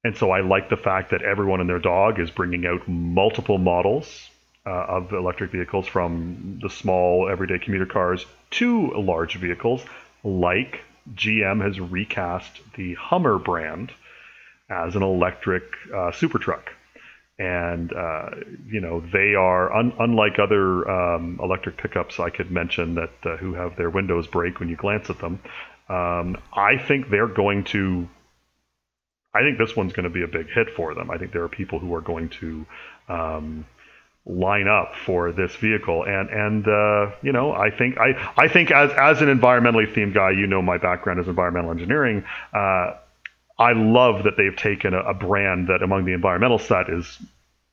and 0.07 0.15
so 0.15 0.31
I 0.31 0.39
like 0.39 0.69
the 0.69 0.77
fact 0.77 1.11
that 1.11 1.21
everyone 1.21 1.59
and 1.59 1.69
their 1.69 1.79
dog 1.79 2.17
is 2.17 2.31
bringing 2.31 2.65
out 2.65 2.87
multiple 2.87 3.57
models 3.57 4.29
uh, 4.65 4.69
of 4.69 5.11
electric 5.11 5.51
vehicles 5.51 5.85
from 5.85 6.59
the 6.61 6.69
small 6.69 7.27
everyday 7.29 7.59
commuter 7.59 7.85
cars 7.85 8.25
to 8.51 8.93
large 8.93 9.35
vehicles, 9.35 9.83
like 10.23 10.79
GM 11.13 11.61
has 11.61 11.77
recast 11.81 12.61
the 12.77 12.93
Hummer 12.93 13.37
brand 13.37 13.91
as 14.69 14.95
an 14.95 15.03
electric 15.03 15.63
uh, 15.93 16.13
super 16.13 16.39
truck. 16.39 16.71
And, 17.37 17.91
uh, 17.91 18.29
you 18.65 18.79
know, 18.79 19.01
they 19.01 19.35
are, 19.35 19.75
un- 19.75 19.93
unlike 19.99 20.39
other 20.39 20.89
um, 20.89 21.37
electric 21.43 21.75
pickups 21.75 22.17
I 22.17 22.29
could 22.29 22.49
mention 22.49 22.95
that 22.95 23.11
uh, 23.25 23.35
who 23.35 23.55
have 23.55 23.75
their 23.75 23.89
windows 23.89 24.25
break 24.25 24.61
when 24.61 24.69
you 24.69 24.77
glance 24.77 25.09
at 25.09 25.19
them, 25.19 25.41
um, 25.89 26.37
I 26.53 26.77
think 26.77 27.09
they're 27.09 27.27
going 27.27 27.65
to 27.65 28.07
I 29.37 29.41
think 29.41 29.57
this 29.57 29.75
one's 29.75 29.93
going 29.93 30.05
to 30.05 30.09
be 30.09 30.23
a 30.23 30.27
big 30.27 30.49
hit 30.49 30.69
for 30.75 30.95
them. 30.95 31.11
I 31.11 31.17
think 31.17 31.31
there 31.31 31.43
are 31.43 31.49
people 31.49 31.79
who 31.79 31.93
are 31.93 32.01
going 32.01 32.29
to 32.41 32.65
um, 33.07 33.65
line 34.25 34.67
up 34.67 34.95
for 35.05 35.31
this 35.31 35.55
vehicle, 35.55 36.03
and 36.03 36.29
and 36.29 36.67
uh, 36.67 37.11
you 37.21 37.31
know, 37.31 37.51
I 37.51 37.69
think 37.69 37.97
I 37.97 38.33
I 38.37 38.47
think 38.47 38.71
as 38.71 38.91
as 38.91 39.21
an 39.21 39.27
environmentally 39.27 39.93
themed 39.93 40.13
guy, 40.13 40.31
you 40.31 40.47
know, 40.47 40.61
my 40.61 40.77
background 40.77 41.19
is 41.19 41.27
environmental 41.27 41.71
engineering. 41.71 42.23
Uh, 42.53 42.93
I 43.59 43.73
love 43.73 44.23
that 44.23 44.37
they've 44.37 44.55
taken 44.55 44.93
a, 44.93 44.99
a 44.99 45.13
brand 45.13 45.67
that 45.69 45.81
among 45.81 46.05
the 46.05 46.13
environmental 46.13 46.59
set 46.59 46.89
is 46.89 47.17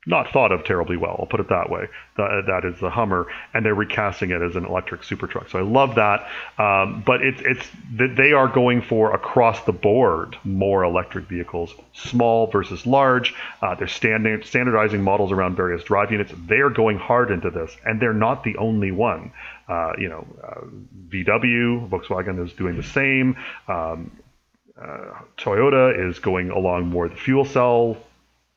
not 0.07 0.31
thought 0.33 0.53
of 0.53 0.65
terribly 0.65 0.97
well. 0.97 1.17
I'll 1.19 1.27
put 1.27 1.41
it 1.41 1.49
that 1.49 1.71
way. 1.71 1.89
That, 2.17 2.45
that 2.47 2.65
is 2.65 2.79
the 2.81 2.91
Hummer, 2.91 3.27
and 3.53 3.65
they're 3.65 3.75
recasting 3.75 4.31
it 4.31 4.43
as 4.43 4.57
an 4.57 4.65
electric 4.65 5.03
super 5.03 5.27
truck. 5.27 5.49
So 5.49 5.59
I 5.59 5.63
love 5.63 5.95
that. 5.97 6.29
Um, 6.59 7.03
but 7.07 7.23
it's 7.23 7.41
it's 7.45 7.67
they 7.91 8.33
are 8.33 8.49
going 8.49 8.83
for 8.83 9.15
across 9.15 9.65
the 9.65 9.73
board 9.73 10.37
more 10.45 10.85
electric 10.85 11.27
vehicles, 11.27 11.75
small 11.93 12.47
versus 12.49 12.87
large. 12.87 13.35
Uh, 13.63 13.75
they're 13.75 13.89
standing, 13.89 14.43
standardizing 14.43 15.03
models 15.03 15.33
around 15.33 15.57
various 15.57 15.83
drive 15.85 16.13
units. 16.13 16.33
They're 16.47 16.71
going 16.71 16.99
hard 16.99 17.31
into 17.31 17.51
this, 17.51 17.75
and 17.85 18.01
they're 18.01 18.13
not 18.13 18.45
the 18.45 18.57
only 18.57 18.91
one. 18.91 19.33
Uh, 19.69 19.93
you 19.99 20.09
know, 20.09 20.27
uh, 20.43 20.61
VW, 21.09 21.89
Volkswagen 21.89 22.45
is 22.45 22.53
doing 22.53 22.77
the 22.77 22.83
same. 22.83 23.37
Um, 23.67 24.11
uh, 24.81 25.21
Toyota 25.39 26.11
is 26.11 26.19
going 26.19 26.51
along 26.51 26.89
more 26.89 27.09
the 27.09 27.17
fuel 27.17 27.45
cell 27.45 27.97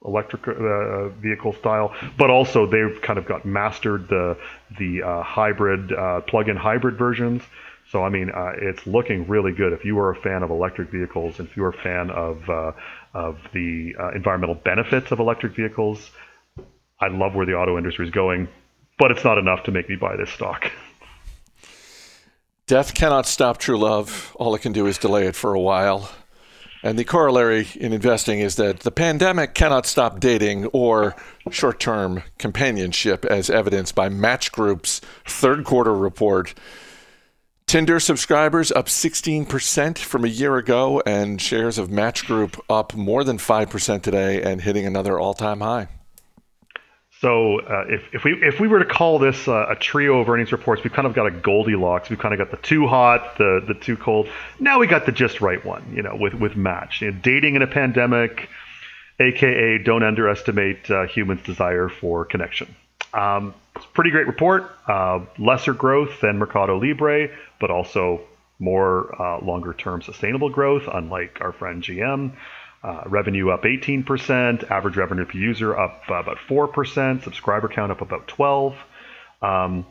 electric 0.05 0.47
uh, 0.47 1.09
vehicle 1.09 1.53
style, 1.53 1.93
but 2.17 2.29
also 2.29 2.65
they've 2.65 3.01
kind 3.01 3.17
of 3.17 3.25
got 3.25 3.45
mastered 3.45 4.07
the 4.09 4.37
the 4.77 5.01
uh, 5.03 5.23
hybrid 5.23 5.91
uh, 5.91 6.21
plug-in 6.21 6.55
hybrid 6.55 6.97
versions. 6.97 7.43
So 7.91 8.03
I 8.03 8.09
mean, 8.09 8.29
uh, 8.29 8.51
it's 8.61 8.85
looking 8.85 9.27
really 9.27 9.53
good. 9.53 9.73
If 9.73 9.85
you 9.85 9.97
are 9.99 10.11
a 10.11 10.15
fan 10.15 10.43
of 10.43 10.51
electric 10.51 10.91
vehicles, 10.91 11.39
and 11.39 11.47
if 11.47 11.55
you're 11.55 11.69
a 11.69 11.81
fan 11.81 12.09
of 12.11 12.49
uh, 12.49 12.71
of 13.13 13.39
the 13.53 13.95
uh, 13.99 14.11
environmental 14.11 14.55
benefits 14.55 15.11
of 15.11 15.19
electric 15.19 15.55
vehicles, 15.55 16.11
I 16.99 17.07
love 17.07 17.33
where 17.33 17.45
the 17.45 17.53
auto 17.53 17.77
industry 17.77 18.05
is 18.05 18.11
going. 18.11 18.47
But 18.99 19.11
it's 19.11 19.23
not 19.23 19.37
enough 19.37 19.63
to 19.63 19.71
make 19.71 19.89
me 19.89 19.95
buy 19.95 20.15
this 20.17 20.31
stock. 20.31 20.71
Death 22.65 22.93
cannot 22.93 23.25
stop 23.25 23.59
true 23.59 23.77
love. 23.77 24.35
All 24.35 24.53
it 24.55 24.61
can 24.61 24.73
do 24.73 24.87
is 24.87 24.97
delay 24.97 25.27
it 25.27 25.35
for 25.35 25.53
a 25.53 25.59
while. 25.59 26.09
And 26.87 26.97
the 26.97 27.03
corollary 27.03 27.67
in 27.75 27.91
investing 27.91 28.39
is 28.39 28.55
that 28.55 28.79
the 28.79 28.91
pandemic 28.91 29.53
cannot 29.53 29.85
stop 29.85 30.21
dating 30.21 30.67
or 30.67 31.17
short 31.51 31.81
term 31.81 32.23
companionship, 32.37 33.25
as 33.25 33.49
evidenced 33.49 33.93
by 33.93 34.07
Match 34.07 34.53
Group's 34.53 35.01
third 35.25 35.65
quarter 35.65 35.93
report. 35.93 36.53
Tinder 37.65 37.99
subscribers 37.99 38.71
up 38.71 38.85
16% 38.85 39.97
from 39.97 40.23
a 40.23 40.29
year 40.29 40.55
ago, 40.55 41.03
and 41.05 41.41
shares 41.41 41.77
of 41.77 41.91
Match 41.91 42.25
Group 42.25 42.57
up 42.69 42.95
more 42.95 43.25
than 43.25 43.37
5% 43.37 44.01
today 44.01 44.41
and 44.41 44.61
hitting 44.61 44.85
another 44.85 45.19
all 45.19 45.33
time 45.33 45.59
high. 45.59 45.89
So 47.21 47.61
uh, 47.61 47.85
if, 47.89 48.13
if 48.13 48.23
we 48.23 48.33
if 48.43 48.59
we 48.59 48.67
were 48.67 48.79
to 48.79 48.85
call 48.85 49.17
this 49.17 49.47
uh, 49.47 49.67
a 49.69 49.75
trio 49.75 50.19
of 50.19 50.29
earnings 50.29 50.51
reports, 50.51 50.83
we've 50.83 50.93
kind 50.93 51.07
of 51.07 51.15
got 51.15 51.25
a 51.25 51.31
Goldilocks. 51.31 52.09
We've 52.09 52.19
kind 52.19 52.33
of 52.33 52.37
got 52.37 52.51
the 52.51 52.57
too 52.57 52.85
hot, 52.85 53.37
the 53.37 53.63
the 53.65 53.73
too 53.73 53.97
cold. 53.97 54.29
Now 54.59 54.79
we 54.79 54.85
got 54.85 55.07
the 55.07 55.11
just 55.11 55.41
right 55.41 55.63
one. 55.65 55.93
You 55.95 56.03
know, 56.03 56.15
with 56.15 56.35
with 56.35 56.55
match. 56.55 57.01
You 57.01 57.11
know, 57.11 57.17
dating 57.19 57.55
in 57.55 57.63
a 57.63 57.67
pandemic, 57.67 58.49
aka 59.19 59.79
don't 59.79 60.03
underestimate 60.03 60.91
uh, 60.91 61.07
humans' 61.07 61.41
desire 61.43 61.89
for 61.89 62.23
connection. 62.23 62.75
Um, 63.13 63.55
it's 63.75 63.85
a 63.85 63.89
pretty 63.89 64.11
great 64.11 64.27
report. 64.27 64.69
Uh, 64.87 65.21
lesser 65.39 65.73
growth 65.73 66.21
than 66.21 66.37
Mercado 66.37 66.77
Libre, 66.77 67.29
but 67.59 67.71
also 67.71 68.21
more 68.59 69.19
uh, 69.19 69.43
longer 69.43 69.73
term 69.73 70.03
sustainable 70.03 70.49
growth, 70.49 70.83
unlike 70.91 71.39
our 71.41 71.51
friend 71.51 71.81
GM. 71.81 72.33
Uh, 72.83 73.01
revenue 73.07 73.49
up 73.49 73.63
18%, 73.63 74.69
average 74.69 74.95
revenue 74.95 75.25
per 75.25 75.37
user 75.37 75.77
up 75.77 76.03
uh, 76.09 76.13
about 76.15 76.37
4%, 76.47 77.23
subscriber 77.23 77.67
count 77.67 77.91
up 77.91 78.01
about 78.01 78.27
12. 78.27 78.75
Um, 79.41 79.85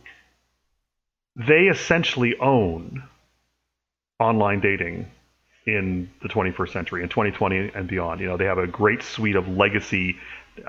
they 1.34 1.64
essentially 1.64 2.36
own 2.40 3.02
online 4.18 4.60
dating 4.60 5.10
in 5.66 6.10
the 6.22 6.28
21st 6.28 6.72
century, 6.72 7.02
in 7.02 7.08
2020 7.08 7.72
and 7.74 7.88
beyond. 7.88 8.20
You 8.20 8.28
know, 8.28 8.36
they 8.36 8.44
have 8.44 8.58
a 8.58 8.68
great 8.68 9.02
suite 9.02 9.36
of 9.36 9.48
legacy 9.48 10.16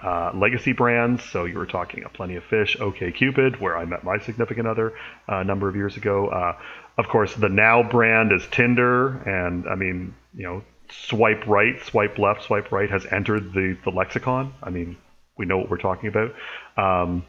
uh, 0.04 0.32
legacy 0.34 0.74
brands. 0.74 1.24
So 1.24 1.46
you 1.46 1.58
were 1.58 1.66
talking 1.66 2.04
a 2.04 2.10
Plenty 2.10 2.36
of 2.36 2.44
Fish, 2.44 2.78
OK 2.80 3.12
Cupid, 3.12 3.62
where 3.62 3.78
I 3.78 3.86
met 3.86 4.04
my 4.04 4.20
significant 4.20 4.68
other 4.68 4.94
uh, 5.30 5.38
a 5.38 5.44
number 5.44 5.70
of 5.70 5.76
years 5.76 5.96
ago. 5.96 6.28
Uh, 6.28 6.58
of 6.98 7.08
course, 7.08 7.34
the 7.36 7.48
Now 7.48 7.84
brand 7.84 8.32
is 8.32 8.46
Tinder, 8.52 9.08
and 9.20 9.68
I 9.68 9.76
mean, 9.76 10.14
you 10.36 10.44
know, 10.44 10.64
swipe 10.92 11.48
right, 11.48 11.82
swipe 11.84 12.18
left, 12.18 12.44
swipe 12.44 12.72
right 12.72 12.90
has 12.90 13.06
entered 13.06 13.54
the, 13.54 13.78
the 13.84 13.92
lexicon. 13.92 14.54
I 14.62 14.70
mean, 14.70 14.98
we 15.38 15.46
know 15.46 15.58
what 15.58 15.70
we're 15.70 15.78
talking 15.78 16.10
about. 16.10 16.34
Um, 16.78 17.26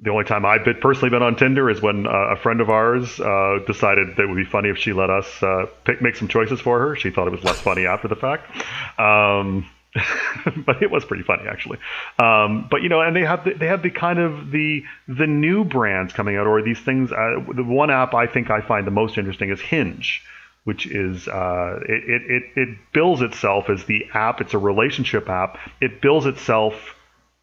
the 0.00 0.10
only 0.10 0.24
time 0.24 0.44
I've 0.44 0.64
been, 0.64 0.80
personally 0.80 1.10
been 1.10 1.22
on 1.22 1.36
Tinder 1.36 1.70
is 1.70 1.80
when 1.80 2.06
uh, 2.06 2.10
a 2.10 2.36
friend 2.36 2.60
of 2.60 2.70
ours 2.70 3.20
uh, 3.20 3.58
decided 3.66 4.16
that 4.16 4.22
it 4.22 4.26
would 4.26 4.36
be 4.36 4.44
funny 4.44 4.68
if 4.68 4.78
she 4.78 4.92
let 4.92 5.10
us 5.10 5.42
uh, 5.42 5.66
pick, 5.84 6.02
make 6.02 6.16
some 6.16 6.28
choices 6.28 6.60
for 6.60 6.80
her. 6.80 6.96
She 6.96 7.10
thought 7.10 7.28
it 7.28 7.32
was 7.32 7.44
less 7.44 7.60
funny 7.60 7.86
after 7.86 8.08
the 8.08 8.16
fact. 8.16 8.50
Um, 8.98 9.68
but 10.66 10.82
it 10.82 10.90
was 10.90 11.04
pretty 11.04 11.22
funny 11.22 11.44
actually. 11.46 11.78
Um, 12.18 12.66
but 12.70 12.82
you 12.82 12.88
know, 12.88 13.00
and 13.00 13.14
they 13.14 13.24
have 13.24 13.44
the, 13.44 13.52
they 13.52 13.66
have 13.66 13.82
the 13.82 13.90
kind 13.90 14.18
of 14.18 14.50
the 14.50 14.84
the 15.06 15.26
new 15.26 15.64
brands 15.64 16.14
coming 16.14 16.36
out, 16.36 16.46
or 16.46 16.62
these 16.62 16.80
things. 16.80 17.12
Uh, 17.12 17.44
the 17.54 17.62
one 17.62 17.90
app 17.90 18.14
I 18.14 18.26
think 18.26 18.50
I 18.50 18.62
find 18.62 18.86
the 18.86 18.90
most 18.90 19.18
interesting 19.18 19.50
is 19.50 19.60
Hinge 19.60 20.22
which 20.64 20.86
is 20.86 21.26
uh, 21.28 21.80
it, 21.88 22.22
it, 22.30 22.42
it 22.56 22.78
bills 22.92 23.22
itself 23.22 23.68
as 23.68 23.84
the 23.84 24.06
app. 24.14 24.40
It's 24.40 24.54
a 24.54 24.58
relationship 24.58 25.28
app. 25.28 25.58
It 25.80 26.00
bills 26.00 26.26
itself 26.26 26.74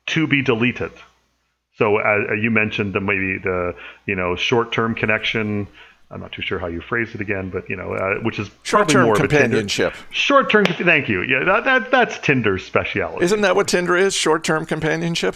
to 0.08 0.28
be 0.28 0.42
deleted. 0.42 0.92
So 1.76 1.98
uh, 1.98 2.34
you 2.34 2.52
mentioned 2.52 2.94
the 2.94 3.00
maybe 3.00 3.38
the 3.38 3.76
you 4.06 4.16
know 4.16 4.36
short 4.36 4.72
term 4.72 4.96
connection. 4.96 5.68
I'm 6.12 6.22
not 6.22 6.32
too 6.32 6.42
sure 6.42 6.58
how 6.58 6.68
you 6.68 6.82
phrase 6.82 7.14
it 7.14 7.22
again, 7.22 7.52
but 7.52 7.70
you 7.70 7.76
know, 7.76 7.94
uh, 7.94 8.16
which 8.24 8.40
is 8.40 8.50
short 8.64 8.90
term 8.90 9.16
companionship. 9.16 9.94
Short 10.10 10.50
term, 10.50 10.66
thank 10.66 11.08
you. 11.08 11.22
Yeah, 11.22 11.44
that, 11.46 11.66
that 11.66 11.92
that's 11.92 12.18
Tinder's 12.20 12.66
specialty. 12.66 13.24
Isn't 13.24 13.42
that 13.42 13.56
what 13.56 13.68
Tinder 13.68 13.96
is? 13.96 14.14
Short 14.14 14.44
term 14.44 14.66
companionship. 14.66 15.36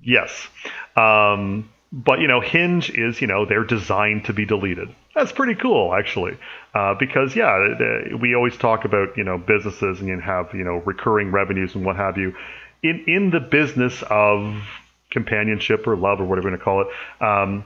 Yes. 0.00 0.48
Um, 0.96 1.68
but 1.92 2.20
you 2.20 2.26
know, 2.26 2.40
Hinge 2.40 2.90
is 2.90 3.20
you 3.20 3.26
know 3.26 3.44
they're 3.44 3.64
designed 3.64 4.24
to 4.24 4.32
be 4.32 4.46
deleted. 4.46 4.94
That's 5.14 5.30
pretty 5.30 5.54
cool, 5.54 5.94
actually, 5.94 6.38
uh, 6.74 6.94
because 6.98 7.36
yeah, 7.36 8.16
we 8.18 8.34
always 8.34 8.56
talk 8.56 8.84
about 8.86 9.16
you 9.16 9.24
know 9.24 9.36
businesses 9.36 10.00
and 10.00 10.08
you 10.08 10.18
have 10.18 10.54
you 10.54 10.64
know 10.64 10.82
recurring 10.86 11.30
revenues 11.30 11.74
and 11.74 11.84
what 11.84 11.96
have 11.96 12.16
you. 12.16 12.34
In 12.82 13.04
in 13.06 13.30
the 13.30 13.40
business 13.40 14.02
of 14.08 14.56
companionship 15.10 15.86
or 15.86 15.94
love 15.94 16.20
or 16.20 16.24
whatever 16.24 16.48
you 16.48 16.52
want 16.52 16.60
to 16.60 16.64
call 16.64 16.80
it, 16.80 17.22
um, 17.22 17.64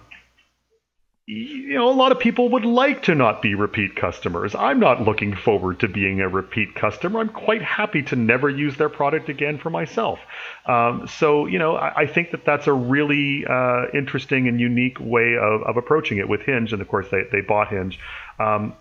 you 1.28 1.74
know, 1.74 1.88
a 1.88 1.90
lot 1.90 2.12
of 2.12 2.20
people 2.20 2.50
would 2.50 2.64
like 2.64 3.02
to 3.04 3.14
not 3.16 3.42
be 3.42 3.56
repeat 3.56 3.96
customers. 3.96 4.54
I'm 4.54 4.78
not 4.78 5.02
looking 5.02 5.34
forward 5.34 5.80
to 5.80 5.88
being 5.88 6.20
a 6.20 6.28
repeat 6.28 6.76
customer. 6.76 7.18
I'm 7.18 7.30
quite 7.30 7.62
happy 7.62 8.02
to 8.04 8.16
never 8.16 8.48
use 8.48 8.76
their 8.76 8.88
product 8.88 9.28
again 9.28 9.58
for 9.58 9.68
myself. 9.68 10.20
Um, 10.66 11.08
so, 11.08 11.46
you 11.46 11.58
know, 11.58 11.74
I, 11.74 12.02
I, 12.02 12.06
think 12.06 12.30
that 12.30 12.44
that's 12.44 12.68
a 12.68 12.72
really 12.72 13.44
uh, 13.44 13.86
interesting 13.92 14.46
and 14.46 14.60
unique 14.60 14.98
way 15.00 15.36
of, 15.36 15.62
of, 15.64 15.76
approaching 15.76 16.18
it 16.18 16.28
with 16.28 16.42
Hinge. 16.42 16.72
And 16.72 16.80
of 16.80 16.86
course, 16.86 17.08
they, 17.10 17.22
they 17.32 17.40
bought 17.40 17.68
Hinge. 17.68 17.98
Um, 18.38 18.76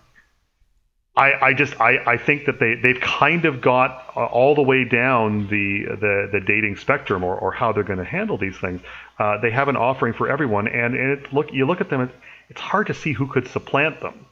I, 1.16 1.46
I, 1.46 1.54
just 1.54 1.80
I, 1.80 1.96
I 2.06 2.16
think 2.18 2.44
that 2.44 2.60
they 2.60 2.74
they've 2.74 3.00
kind 3.00 3.46
of 3.46 3.62
got 3.62 4.12
uh, 4.14 4.26
all 4.26 4.54
the 4.54 4.62
way 4.62 4.84
down 4.84 5.48
the 5.48 5.84
the, 5.86 6.28
the 6.30 6.40
dating 6.46 6.76
spectrum 6.76 7.24
or, 7.24 7.34
or 7.38 7.52
how 7.52 7.72
they're 7.72 7.84
going 7.84 7.98
to 7.98 8.04
handle 8.04 8.36
these 8.36 8.56
things. 8.58 8.82
Uh, 9.18 9.40
they 9.40 9.50
have 9.50 9.68
an 9.68 9.76
offering 9.76 10.12
for 10.12 10.28
everyone, 10.28 10.68
and, 10.68 10.94
and 10.94 11.18
it, 11.18 11.32
look 11.32 11.50
you 11.52 11.66
look 11.66 11.80
at 11.80 11.88
them 11.88 12.10
it's 12.48 12.60
hard 12.60 12.86
to 12.88 12.94
see 12.94 13.12
who 13.12 13.26
could 13.26 13.48
supplant 13.48 14.00
them. 14.00 14.26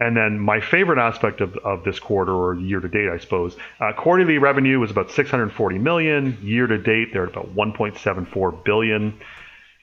And 0.00 0.16
then 0.16 0.38
my 0.38 0.60
favorite 0.60 0.98
aspect 0.98 1.40
of, 1.40 1.56
of 1.56 1.82
this 1.82 1.98
quarter 1.98 2.32
or 2.32 2.54
year 2.54 2.78
to 2.78 2.88
date, 2.88 3.08
I 3.08 3.18
suppose, 3.18 3.56
uh, 3.80 3.92
quarterly 3.96 4.38
revenue 4.38 4.78
was 4.78 4.92
about 4.92 5.10
640 5.10 5.78
million. 5.78 6.38
Year 6.40 6.68
to 6.68 6.78
date, 6.78 7.12
they're 7.12 7.24
at 7.24 7.32
about 7.32 7.54
1.74 7.54 8.64
billion. 8.64 9.18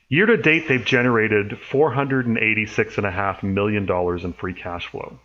Year 0.08 0.26
to 0.28 0.38
date, 0.38 0.68
they've 0.70 0.86
generated 0.86 1.58
486.5 1.70 3.44
million 3.44 3.86
dollars 3.86 4.24
in 4.24 4.32
free 4.34 4.54
cash 4.54 4.88
flow. 4.88 5.20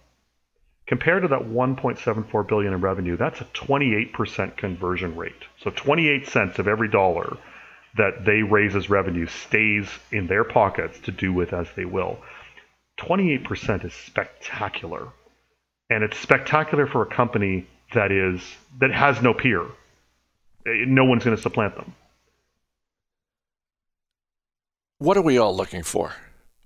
Compared 0.86 1.22
to 1.22 1.28
that 1.28 1.42
1.74 1.42 2.48
billion 2.48 2.72
in 2.72 2.80
revenue, 2.80 3.16
that's 3.16 3.40
a 3.40 3.44
28% 3.44 4.56
conversion 4.56 5.14
rate. 5.14 5.32
So 5.62 5.70
28 5.70 6.26
cents 6.26 6.58
of 6.58 6.66
every 6.66 6.88
dollar 6.88 7.36
that 7.96 8.24
they 8.24 8.42
raise 8.42 8.76
as 8.76 8.88
revenue 8.88 9.26
stays 9.26 9.88
in 10.12 10.26
their 10.26 10.44
pockets 10.44 10.98
to 11.00 11.10
do 11.10 11.32
with 11.32 11.52
as 11.52 11.66
they 11.76 11.84
will. 11.84 12.18
28% 13.00 13.84
is 13.84 13.92
spectacular. 13.94 15.08
And 15.88 16.04
it's 16.04 16.16
spectacular 16.18 16.86
for 16.86 17.02
a 17.02 17.06
company 17.06 17.66
that 17.94 18.12
is 18.12 18.40
that 18.80 18.92
has 18.92 19.20
no 19.20 19.34
peer. 19.34 19.62
Eh, 20.66 20.84
no 20.86 21.04
one's 21.04 21.24
going 21.24 21.36
to 21.36 21.42
supplant 21.42 21.74
them. 21.74 21.94
What 24.98 25.16
are 25.16 25.22
we 25.22 25.38
all 25.38 25.56
looking 25.56 25.82
for? 25.82 26.12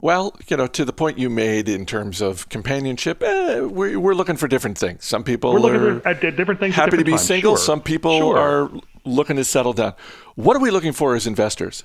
Well, 0.01 0.35
you 0.49 0.57
know, 0.57 0.67
to 0.67 0.85
the 0.85 0.93
point 0.93 1.19
you 1.19 1.31
made 1.31 1.69
in 1.69 1.87
terms 1.87 2.21
of 2.21 2.49
companionship, 2.49 3.23
eh, 3.23 3.61
we're, 3.61 3.99
we're 3.99 4.15
looking 4.15 4.37
for 4.37 4.49
different 4.49 4.77
things. 4.77 5.05
Some 5.05 5.25
people 5.25 5.53
We're 5.55 5.61
looking 5.61 5.81
are 5.81 6.09
at, 6.09 6.23
at 6.23 6.37
different 6.37 6.61
things. 6.61 6.75
happy 6.75 6.99
to 6.99 7.05
be 7.05 7.13
times. 7.13 7.23
single. 7.23 7.57
Sure. 7.57 7.65
Some 7.65 7.81
people 7.81 8.19
Sure. 8.19 8.37
are 8.39 8.71
looking 9.05 9.37
to 9.37 9.45
settle 9.45 9.73
down. 9.73 9.95
What 10.35 10.57
are 10.57 10.61
we 10.61 10.71
looking 10.71 10.93
for 10.93 11.15
as 11.15 11.27
investors? 11.27 11.85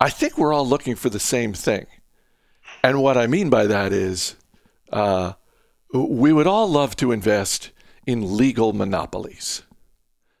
I 0.00 0.10
think 0.10 0.38
we're 0.38 0.52
all 0.52 0.66
looking 0.66 0.96
for 0.96 1.10
the 1.10 1.20
same 1.20 1.52
thing. 1.52 1.86
And 2.82 3.02
what 3.02 3.16
I 3.16 3.26
mean 3.26 3.50
by 3.50 3.66
that 3.66 3.92
is 3.92 4.36
uh, 4.92 5.34
we 5.92 6.32
would 6.32 6.46
all 6.46 6.68
love 6.68 6.96
to 6.96 7.12
invest 7.12 7.70
in 8.06 8.36
legal 8.36 8.72
monopolies. 8.72 9.62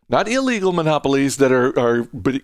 Not 0.08 0.28
illegal 0.28 0.72
monopolies 0.72 1.36
that 1.36 1.52
are, 1.52 1.78
are 1.78 2.02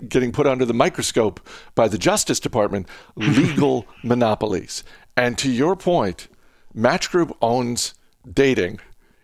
getting 0.09 0.31
put 0.31 0.47
under 0.47 0.65
the 0.65 0.75
microscope 0.75 1.41
by 1.75 1.89
the 1.89 1.99
Justice 1.99 2.39
Department, 2.39 2.89
legal 3.17 3.87
monopolies. 4.05 4.85
And 5.17 5.37
to 5.39 5.51
your 5.51 5.75
point, 5.75 6.29
Match 6.75 7.11
Group 7.11 7.37
owns 7.43 7.95
dating 8.31 8.79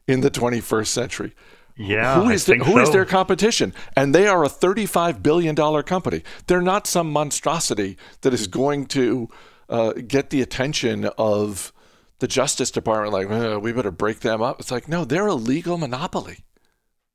in 0.09 0.23
the 0.23 0.31
21st 0.31 0.87
century. 0.87 1.35
Yeah, 1.77 2.23
Who 2.23 2.31
is, 2.31 2.45
the, 2.45 2.57
who 2.57 2.79
is 2.79 2.89
so. 2.89 2.93
their 2.93 3.05
competition? 3.05 3.73
And 3.97 4.15
they 4.15 4.27
are 4.27 4.45
a 4.45 4.49
$35 4.49 5.23
billion 5.23 5.57
company. 5.83 6.23
They're 6.47 6.61
not 6.61 6.87
some 6.87 7.11
monstrosity 7.11 7.97
that 8.21 8.35
is 8.35 8.47
going 8.47 8.87
to 8.87 9.29
uh, 9.69 9.93
get 9.93 10.31
the 10.31 10.43
attention 10.43 11.07
of 11.17 11.73
the 12.19 12.29
Justice 12.29 12.71
Department, 12.71 13.13
like, 13.13 13.29
"Uh, 13.31 13.59
we 13.59 13.73
better 13.73 13.91
break 13.91 14.21
them 14.21 14.41
up. 14.43 14.61
It's 14.61 14.71
like, 14.71 14.87
no, 14.87 15.05
they're 15.05 15.27
a 15.27 15.35
legal 15.35 15.77
monopoly. 15.77 16.45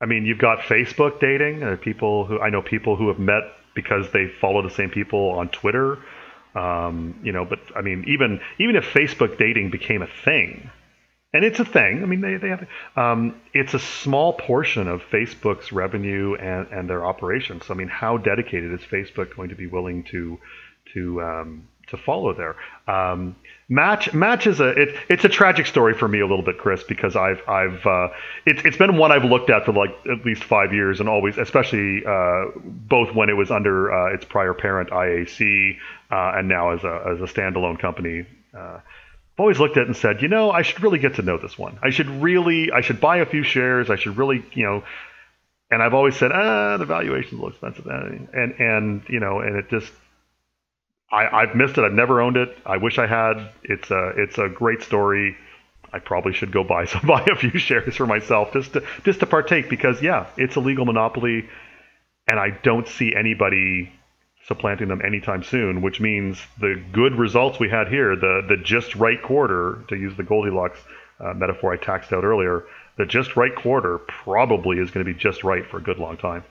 I 0.02 0.06
mean, 0.06 0.26
you've 0.26 0.38
got 0.40 0.60
Facebook 0.60 1.20
dating. 1.20 1.64
Uh, 1.64 1.78
people 1.78 2.26
who 2.26 2.40
I 2.40 2.50
know 2.50 2.62
people 2.62 2.96
who 2.96 3.08
have 3.08 3.20
met 3.20 3.44
because 3.74 4.12
they 4.12 4.28
follow 4.42 4.62
the 4.62 4.70
same 4.70 4.90
people 4.90 5.30
on 5.32 5.50
Twitter. 5.50 6.00
Um, 6.56 7.20
you 7.24 7.32
know, 7.32 7.46
but 7.46 7.60
I 7.76 7.82
mean, 7.82 8.04
even 8.08 8.40
even 8.60 8.76
if 8.76 8.84
Facebook 8.86 9.38
dating 9.38 9.70
became 9.70 10.02
a 10.02 10.08
thing, 10.26 10.70
and 11.38 11.46
it's 11.46 11.60
a 11.60 11.66
thing. 11.66 12.02
I 12.02 12.08
mean, 12.08 12.22
they 12.22 12.38
they 12.38 12.50
have 12.50 12.68
um, 12.96 13.40
it's 13.54 13.76
a 13.76 13.80
small 13.80 14.34
portion 14.34 14.88
of 14.88 15.04
Facebook's 15.04 15.72
revenue 15.72 16.34
and 16.34 16.68
and 16.72 16.90
their 16.90 17.06
operations. 17.06 17.68
So 17.68 17.76
I 17.76 17.78
mean, 17.78 17.90
how 17.90 18.18
dedicated 18.18 18.74
is 18.74 18.82
Facebook 18.82 19.36
going 19.36 19.50
to 19.50 19.56
be 19.56 19.68
willing 19.68 20.04
to 20.06 20.40
to 20.94 21.22
um, 21.22 21.68
to 21.90 21.98
follow 21.98 22.34
there? 22.34 22.56
Um, 22.88 23.36
Match 23.70 24.14
Match 24.16 24.48
is 24.48 24.60
a 24.60 24.70
it, 24.70 24.96
it's 25.10 25.26
a 25.26 25.30
tragic 25.30 25.68
story 25.68 25.94
for 25.94 26.08
me 26.08 26.22
a 26.22 26.26
little 26.26 26.44
bit, 26.44 26.58
Chris, 26.58 26.84
because 26.84 27.16
I've 27.16 27.48
I've 27.48 27.86
uh, 27.86 28.08
it's 28.48 28.64
it's 28.66 28.78
been 28.78 28.98
one 28.98 29.12
I've 29.12 29.26
looked 29.26 29.52
at 29.52 29.66
for 29.66 29.74
like 29.74 29.92
at 30.12 30.26
least 30.26 30.44
five 30.44 30.74
years, 30.74 31.00
and 31.00 31.08
always, 31.08 31.38
especially 31.38 32.04
uh, 32.04 32.46
both 32.66 33.14
when 33.14 33.30
it 33.30 33.38
was 33.38 33.52
under 33.52 33.94
uh, 33.94 34.16
its 34.16 34.26
prior 34.26 34.56
parent 34.56 34.90
IAC, 34.90 35.78
uh, 36.10 36.32
and 36.36 36.48
now 36.48 36.72
as 36.72 36.84
a 36.84 37.14
as 37.14 37.22
a 37.22 37.32
standalone 37.32 37.78
company. 37.78 38.26
I've 39.38 39.42
always 39.42 39.60
looked 39.60 39.78
at 39.78 39.84
it 39.84 39.88
and 39.88 39.96
said, 39.96 40.24
you 40.24 40.30
know, 40.30 40.50
I 40.50 40.64
should 40.64 40.82
really 40.82 40.98
get 40.98 41.16
to 41.16 41.22
know 41.22 41.38
this 41.38 41.60
one. 41.60 41.78
I 41.84 41.92
should 41.92 42.10
really, 42.10 42.72
I 42.72 42.82
should 42.82 43.00
buy 43.00 43.18
a 43.18 43.26
few 43.26 43.44
shares. 43.44 43.92
I 43.92 43.96
should 43.96 44.18
really, 44.18 44.44
you 44.54 44.66
know, 44.66 44.84
and 45.70 45.84
I've 45.84 45.94
always 45.94 46.16
said, 46.16 46.32
ah, 46.32 46.78
the 46.78 46.86
valuation's 46.86 47.34
a 47.34 47.36
little 47.36 47.50
expensive, 47.50 47.86
and 47.86 48.30
and, 48.34 48.60
and 48.60 49.04
you 49.10 49.20
know, 49.20 49.42
and 49.42 49.58
it 49.58 49.70
just, 49.70 49.92
I, 51.12 51.28
I've 51.28 51.56
missed 51.56 51.78
it. 51.78 51.84
I've 51.84 51.94
never 51.94 52.20
owned 52.20 52.36
it. 52.36 52.58
I 52.66 52.78
wish 52.78 52.98
I 52.98 53.06
had. 53.06 53.52
It's 53.64 53.92
a, 53.92 54.14
it's 54.18 54.40
a 54.40 54.50
great 54.50 54.82
story. 54.82 55.38
I 55.94 56.00
probably 56.00 56.34
should 56.34 56.52
go 56.52 56.64
buy 56.64 56.86
some, 56.92 57.06
buy 57.06 57.24
a 57.32 57.36
few 57.36 57.60
shares 57.60 57.96
for 57.96 58.08
myself 58.08 58.54
just 58.54 58.74
to, 58.74 58.84
just 59.04 59.20
to 59.20 59.28
partake 59.28 59.70
because 59.70 60.02
yeah, 60.02 60.26
it's 60.36 60.56
a 60.56 60.62
legal 60.62 60.86
monopoly, 60.86 61.48
and 62.28 62.40
I 62.40 62.50
don't 62.64 62.88
see 62.88 63.14
anybody 63.16 63.92
supplanting 64.48 64.88
them 64.88 65.02
anytime 65.06 65.44
soon, 65.44 65.82
which 65.82 66.00
means 66.00 66.40
the 66.60 66.82
good 66.94 67.16
results 67.16 67.60
we 67.60 67.70
had 67.70 67.88
here, 67.88 68.16
the 68.16 68.46
the 68.48 68.58
just 68.58 68.96
right 68.96 69.22
quarter, 69.22 69.84
to 69.90 69.96
use 69.96 70.16
the 70.16 70.24
Goldilocks 70.24 70.80
uh, 71.20 71.34
metaphor 71.34 71.74
I 71.74 71.78
taxed 71.78 72.14
out 72.14 72.24
earlier, 72.24 72.64
the 72.98 73.06
just 73.06 73.36
right 73.36 73.56
quarter 73.56 74.00
probably 74.00 74.78
is 74.78 74.90
going 74.92 75.06
to 75.06 75.14
be 75.14 75.18
just 75.18 75.44
right 75.44 75.66
for 75.66 75.78
a 75.78 75.82
good 75.82 75.98
long 75.98 76.18
time. 76.18 76.44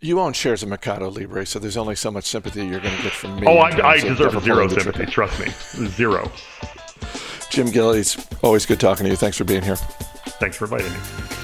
You 0.00 0.20
own 0.20 0.34
shares 0.34 0.62
of 0.62 0.68
Mercado 0.68 1.08
Libre, 1.08 1.46
so 1.46 1.58
there's 1.58 1.78
only 1.78 1.96
so 1.96 2.10
much 2.10 2.24
sympathy 2.24 2.66
you're 2.66 2.80
going 2.80 2.96
to 2.96 3.02
get 3.02 3.12
from 3.12 3.40
me. 3.40 3.46
Oh, 3.46 3.56
I, 3.56 3.92
I 3.92 4.00
deserve 4.00 4.42
zero 4.42 4.68
sympathy. 4.68 5.06
Trust 5.06 5.40
me, 5.40 5.50
zero. 5.88 6.30
Jim 7.48 7.70
Gillies, 7.70 8.18
always 8.42 8.66
good 8.66 8.80
talking 8.80 9.04
to 9.04 9.10
you. 9.10 9.16
Thanks 9.16 9.38
for 9.38 9.44
being 9.44 9.62
here. 9.62 9.76
Thanks 9.76 10.56
for 10.56 10.64
inviting 10.64 10.92
me. 10.92 11.43